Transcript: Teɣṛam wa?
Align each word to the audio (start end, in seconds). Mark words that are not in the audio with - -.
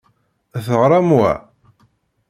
Teɣṛam 0.63 1.09
wa? 1.17 1.33